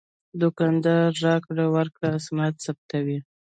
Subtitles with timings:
[0.41, 3.19] دوکاندار د راکړې ورکړې اسناد ثبتوي.